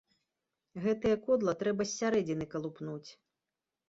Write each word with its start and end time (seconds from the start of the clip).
Гэтае 0.85 1.11
кодла 1.27 1.53
трэба 1.59 1.83
з 1.89 1.93
сярэдзіны 1.99 2.47
калупнуць. 2.55 3.11